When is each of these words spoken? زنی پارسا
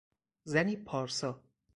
زنی 0.43 0.75
پارسا 0.77 1.43